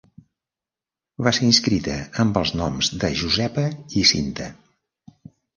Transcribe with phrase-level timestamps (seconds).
[1.27, 3.69] Va ser inscrita amb els noms de Josepa
[4.03, 4.49] i Cinta.